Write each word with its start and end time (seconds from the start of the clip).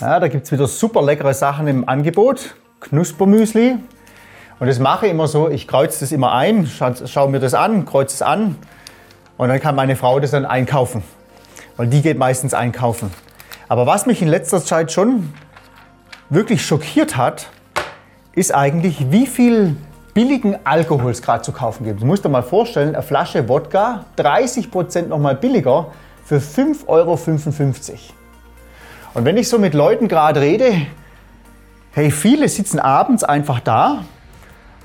Ja, 0.00 0.20
da 0.20 0.28
gibt 0.28 0.44
es 0.44 0.52
wieder 0.52 0.66
super 0.66 1.00
leckere 1.00 1.32
Sachen 1.32 1.68
im 1.68 1.88
Angebot. 1.88 2.54
Knuspermüsli. 2.80 3.78
Und 4.58 4.66
das 4.66 4.78
mache 4.78 5.06
ich 5.06 5.12
immer 5.12 5.26
so, 5.26 5.48
ich 5.48 5.66
kreuze 5.66 6.00
das 6.00 6.12
immer 6.12 6.32
ein, 6.32 6.66
schaue 6.66 6.94
schau 7.06 7.28
mir 7.28 7.40
das 7.40 7.54
an, 7.54 7.86
kreuze 7.86 8.16
es 8.16 8.22
an 8.22 8.56
und 9.38 9.48
dann 9.48 9.58
kann 9.58 9.74
meine 9.74 9.96
Frau 9.96 10.20
das 10.20 10.32
dann 10.32 10.44
einkaufen. 10.44 11.02
Weil 11.78 11.86
die 11.86 12.02
geht 12.02 12.18
meistens 12.18 12.52
einkaufen. 12.52 13.10
Aber 13.68 13.86
was 13.86 14.04
mich 14.04 14.20
in 14.20 14.28
letzter 14.28 14.62
Zeit 14.62 14.92
schon 14.92 15.32
wirklich 16.28 16.64
schockiert 16.64 17.16
hat, 17.16 17.48
ist 18.34 18.54
eigentlich, 18.54 19.10
wie 19.10 19.26
viel 19.26 19.76
billigen 20.12 20.56
Alkohol 20.64 21.10
es 21.10 21.22
gerade 21.22 21.42
zu 21.42 21.52
kaufen 21.52 21.84
gibt. 21.84 22.02
Du 22.02 22.06
musst 22.06 22.22
dir 22.22 22.28
mal 22.28 22.42
vorstellen, 22.42 22.94
eine 22.94 23.02
Flasche 23.02 23.48
Wodka, 23.48 24.04
30% 24.18 25.06
nochmal 25.06 25.36
billiger 25.36 25.88
für 26.24 26.36
5,55 26.36 26.86
Euro. 26.86 27.18
Und 29.16 29.24
wenn 29.24 29.38
ich 29.38 29.48
so 29.48 29.58
mit 29.58 29.72
Leuten 29.72 30.08
gerade 30.08 30.42
rede, 30.42 30.74
hey, 31.92 32.10
viele 32.10 32.50
sitzen 32.50 32.78
abends 32.78 33.24
einfach 33.24 33.60
da 33.60 34.04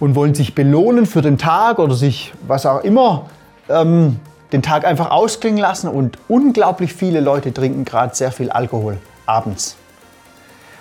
und 0.00 0.14
wollen 0.16 0.34
sich 0.34 0.54
belohnen 0.54 1.06
für 1.06 1.22
den 1.22 1.38
Tag 1.38 1.78
oder 1.78 1.94
sich, 1.94 2.34
was 2.46 2.66
auch 2.66 2.84
immer, 2.84 3.30
ähm, 3.70 4.20
den 4.52 4.60
Tag 4.60 4.84
einfach 4.84 5.10
ausklingen 5.10 5.58
lassen 5.58 5.88
und 5.88 6.18
unglaublich 6.28 6.92
viele 6.92 7.20
Leute 7.20 7.54
trinken 7.54 7.86
gerade 7.86 8.14
sehr 8.14 8.30
viel 8.30 8.50
Alkohol 8.50 8.98
abends. 9.24 9.76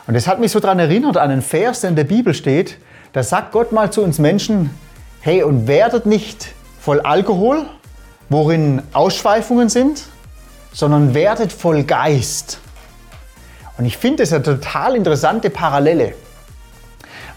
Und 0.08 0.14
das 0.16 0.28
hat 0.28 0.42
mich 0.42 0.52
so 0.52 0.60
daran 0.60 0.80
erinnert 0.80 1.16
an 1.16 1.32
einen 1.32 1.42
Vers, 1.42 1.80
der 1.80 1.92
in 1.92 1.96
der 1.96 2.04
Bibel 2.04 2.34
steht. 2.34 2.78
Da 3.14 3.24
sagt 3.24 3.54
Gott 3.54 3.72
mal 3.72 3.94
zu 3.94 4.04
uns 4.04 4.20
Menschen, 4.20 4.72
hey, 5.22 5.44
und 5.44 5.68
werdet 5.68 6.06
nicht 6.06 6.54
voll 6.82 7.00
Alkohol, 7.00 7.66
worin 8.28 8.82
Ausschweifungen 8.92 9.70
sind, 9.70 10.04
sondern 10.74 11.14
werdet 11.14 11.54
voll 11.54 11.84
Geist. 11.84 12.60
Und 13.78 13.86
ich 13.86 13.98
finde 13.98 14.24
das 14.24 14.34
eine 14.34 14.44
total 14.44 14.96
interessante 14.96 15.50
Parallele. 15.50 16.14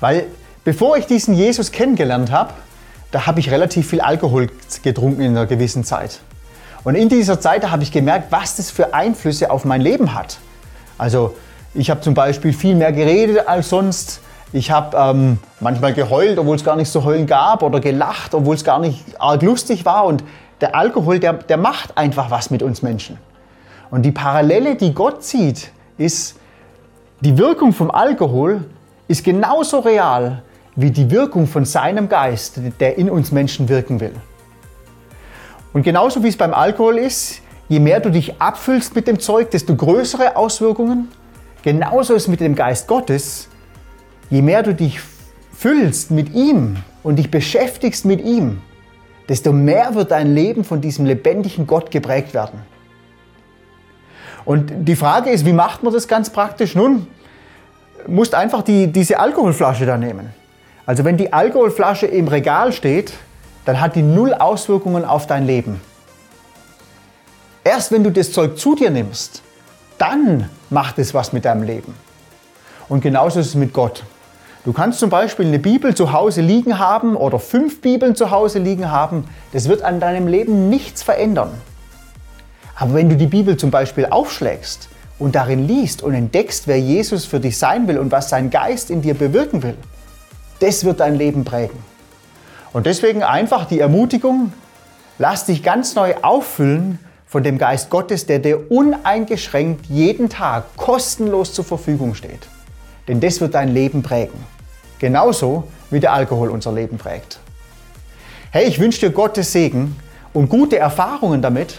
Weil 0.00 0.26
bevor 0.64 0.96
ich 0.96 1.06
diesen 1.06 1.34
Jesus 1.34 1.72
kennengelernt 1.72 2.30
habe, 2.30 2.52
da 3.10 3.26
habe 3.26 3.40
ich 3.40 3.50
relativ 3.50 3.88
viel 3.88 4.00
Alkohol 4.00 4.48
getrunken 4.82 5.20
in 5.22 5.36
einer 5.36 5.46
gewissen 5.46 5.84
Zeit. 5.84 6.20
Und 6.84 6.94
in 6.94 7.08
dieser 7.08 7.40
Zeit 7.40 7.70
habe 7.70 7.82
ich 7.82 7.92
gemerkt, 7.92 8.30
was 8.30 8.56
das 8.56 8.70
für 8.70 8.94
Einflüsse 8.94 9.50
auf 9.50 9.64
mein 9.64 9.80
Leben 9.80 10.14
hat. 10.14 10.38
Also 10.96 11.34
ich 11.74 11.90
habe 11.90 12.00
zum 12.00 12.14
Beispiel 12.14 12.52
viel 12.52 12.74
mehr 12.74 12.92
geredet 12.92 13.46
als 13.46 13.68
sonst. 13.68 14.20
Ich 14.52 14.70
habe 14.70 14.96
ähm, 14.96 15.38
manchmal 15.60 15.92
geheult, 15.92 16.38
obwohl 16.38 16.56
es 16.56 16.64
gar 16.64 16.76
nicht 16.76 16.90
so 16.90 17.04
heulen 17.04 17.26
gab, 17.26 17.62
oder 17.62 17.80
gelacht, 17.80 18.34
obwohl 18.34 18.54
es 18.54 18.64
gar 18.64 18.80
nicht 18.80 19.04
arg 19.18 19.42
lustig 19.42 19.84
war. 19.84 20.04
Und 20.04 20.24
der 20.60 20.74
Alkohol, 20.74 21.18
der, 21.20 21.34
der 21.34 21.56
macht 21.58 21.96
einfach 21.98 22.30
was 22.30 22.50
mit 22.50 22.62
uns 22.62 22.82
Menschen. 22.82 23.18
Und 23.90 24.02
die 24.02 24.12
Parallele, 24.12 24.76
die 24.76 24.94
Gott 24.94 25.22
sieht, 25.22 25.70
ist, 26.00 26.36
die 27.20 27.36
Wirkung 27.36 27.72
vom 27.72 27.90
Alkohol 27.90 28.64
ist 29.06 29.24
genauso 29.24 29.80
real 29.80 30.42
wie 30.74 30.90
die 30.90 31.10
Wirkung 31.10 31.46
von 31.46 31.64
seinem 31.64 32.08
Geist, 32.08 32.60
der 32.80 32.96
in 32.96 33.10
uns 33.10 33.32
Menschen 33.32 33.68
wirken 33.68 34.00
will. 34.00 34.14
Und 35.72 35.82
genauso 35.82 36.22
wie 36.22 36.28
es 36.28 36.36
beim 36.36 36.54
Alkohol 36.54 36.98
ist, 36.98 37.42
je 37.68 37.78
mehr 37.78 38.00
du 38.00 38.10
dich 38.10 38.40
abfüllst 38.40 38.94
mit 38.94 39.06
dem 39.06 39.20
Zeug, 39.20 39.50
desto 39.50 39.76
größere 39.76 40.36
Auswirkungen. 40.36 41.08
Genauso 41.62 42.14
ist 42.14 42.22
es 42.22 42.28
mit 42.28 42.40
dem 42.40 42.54
Geist 42.54 42.88
Gottes. 42.88 43.48
Je 44.30 44.42
mehr 44.42 44.62
du 44.62 44.74
dich 44.74 45.00
füllst 45.52 46.10
mit 46.10 46.34
ihm 46.34 46.76
und 47.02 47.16
dich 47.16 47.30
beschäftigst 47.30 48.04
mit 48.04 48.24
ihm, 48.24 48.62
desto 49.28 49.52
mehr 49.52 49.94
wird 49.94 50.10
dein 50.10 50.34
Leben 50.34 50.64
von 50.64 50.80
diesem 50.80 51.04
lebendigen 51.04 51.66
Gott 51.66 51.90
geprägt 51.90 52.32
werden. 52.32 52.60
Und 54.44 54.72
die 54.86 54.96
Frage 54.96 55.30
ist, 55.30 55.44
wie 55.44 55.52
macht 55.52 55.82
man 55.82 55.92
das 55.92 56.08
ganz 56.08 56.30
praktisch? 56.30 56.74
Nun, 56.74 57.06
musst 58.06 58.34
einfach 58.34 58.62
die, 58.62 58.86
diese 58.86 59.18
Alkoholflasche 59.18 59.86
da 59.86 59.96
nehmen. 59.96 60.32
Also 60.86 61.04
wenn 61.04 61.16
die 61.16 61.32
Alkoholflasche 61.32 62.06
im 62.06 62.28
Regal 62.28 62.72
steht, 62.72 63.12
dann 63.64 63.80
hat 63.80 63.94
die 63.94 64.02
null 64.02 64.34
Auswirkungen 64.34 65.04
auf 65.04 65.26
dein 65.26 65.46
Leben. 65.46 65.80
Erst 67.62 67.92
wenn 67.92 68.02
du 68.02 68.10
das 68.10 68.32
Zeug 68.32 68.58
zu 68.58 68.74
dir 68.74 68.90
nimmst, 68.90 69.42
dann 69.98 70.48
macht 70.70 70.98
es 70.98 71.12
was 71.12 71.32
mit 71.32 71.44
deinem 71.44 71.62
Leben. 71.62 71.94
Und 72.88 73.02
genauso 73.02 73.38
ist 73.38 73.48
es 73.48 73.54
mit 73.54 73.72
Gott. 73.72 74.02
Du 74.64 74.72
kannst 74.72 74.98
zum 74.98 75.10
Beispiel 75.10 75.46
eine 75.46 75.58
Bibel 75.58 75.94
zu 75.94 76.12
Hause 76.12 76.40
liegen 76.40 76.78
haben 76.78 77.16
oder 77.16 77.38
fünf 77.38 77.80
Bibeln 77.80 78.16
zu 78.16 78.30
Hause 78.30 78.58
liegen 78.58 78.90
haben. 78.90 79.24
Das 79.52 79.68
wird 79.68 79.82
an 79.82 80.00
deinem 80.00 80.26
Leben 80.26 80.68
nichts 80.68 81.02
verändern. 81.02 81.52
Aber 82.80 82.94
wenn 82.94 83.10
du 83.10 83.16
die 83.16 83.26
Bibel 83.26 83.58
zum 83.58 83.70
Beispiel 83.70 84.06
aufschlägst 84.06 84.88
und 85.18 85.34
darin 85.34 85.68
liest 85.68 86.02
und 86.02 86.14
entdeckst, 86.14 86.66
wer 86.66 86.80
Jesus 86.80 87.26
für 87.26 87.38
dich 87.38 87.58
sein 87.58 87.86
will 87.86 87.98
und 87.98 88.10
was 88.10 88.30
sein 88.30 88.48
Geist 88.48 88.90
in 88.90 89.02
dir 89.02 89.12
bewirken 89.12 89.62
will, 89.62 89.76
das 90.60 90.82
wird 90.86 91.00
dein 91.00 91.14
Leben 91.14 91.44
prägen. 91.44 91.78
Und 92.72 92.86
deswegen 92.86 93.22
einfach 93.22 93.66
die 93.66 93.80
Ermutigung, 93.80 94.54
lass 95.18 95.44
dich 95.44 95.62
ganz 95.62 95.94
neu 95.94 96.14
auffüllen 96.22 96.98
von 97.26 97.42
dem 97.42 97.58
Geist 97.58 97.90
Gottes, 97.90 98.24
der 98.24 98.38
dir 98.38 98.70
uneingeschränkt 98.70 99.84
jeden 99.90 100.30
Tag 100.30 100.74
kostenlos 100.78 101.52
zur 101.52 101.66
Verfügung 101.66 102.14
steht. 102.14 102.48
Denn 103.08 103.20
das 103.20 103.42
wird 103.42 103.54
dein 103.54 103.68
Leben 103.68 104.02
prägen. 104.02 104.42
Genauso 104.98 105.64
wie 105.90 106.00
der 106.00 106.14
Alkohol 106.14 106.48
unser 106.48 106.72
Leben 106.72 106.96
prägt. 106.96 107.40
Hey, 108.52 108.66
ich 108.66 108.80
wünsche 108.80 109.00
dir 109.00 109.10
Gottes 109.10 109.52
Segen 109.52 109.96
und 110.32 110.48
gute 110.48 110.78
Erfahrungen 110.78 111.42
damit 111.42 111.78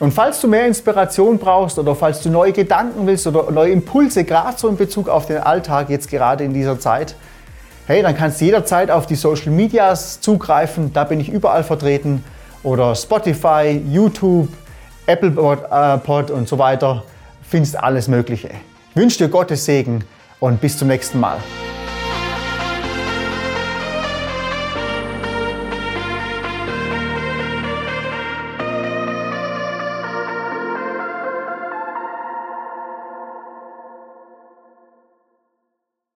und 0.00 0.12
falls 0.12 0.40
du 0.40 0.48
mehr 0.48 0.66
Inspiration 0.66 1.38
brauchst 1.38 1.78
oder 1.78 1.94
falls 1.94 2.22
du 2.22 2.30
neue 2.30 2.52
Gedanken 2.52 3.06
willst 3.06 3.26
oder 3.26 3.50
neue 3.50 3.72
Impulse, 3.72 4.24
gerade 4.24 4.58
so 4.58 4.68
in 4.68 4.76
Bezug 4.76 5.08
auf 5.08 5.26
den 5.26 5.38
Alltag, 5.38 5.90
jetzt 5.90 6.10
gerade 6.10 6.44
in 6.44 6.54
dieser 6.54 6.80
Zeit, 6.80 7.14
hey, 7.86 8.02
dann 8.02 8.16
kannst 8.16 8.40
du 8.40 8.46
jederzeit 8.46 8.90
auf 8.90 9.06
die 9.06 9.14
Social 9.14 9.50
Medias 9.50 10.20
zugreifen. 10.20 10.92
Da 10.92 11.04
bin 11.04 11.20
ich 11.20 11.28
überall 11.28 11.62
vertreten. 11.62 12.24
Oder 12.62 12.94
Spotify, 12.94 13.82
YouTube, 13.90 14.48
Apple 15.06 15.30
äh, 15.30 15.98
Pod 15.98 16.30
und 16.30 16.48
so 16.48 16.58
weiter. 16.58 17.02
Findest 17.48 17.78
alles 17.78 18.08
Mögliche. 18.08 18.50
Ich 18.90 18.96
wünsche 18.96 19.18
dir 19.18 19.28
Gottes 19.28 19.64
Segen 19.64 20.04
und 20.40 20.60
bis 20.60 20.78
zum 20.78 20.88
nächsten 20.88 21.18
Mal. 21.18 21.38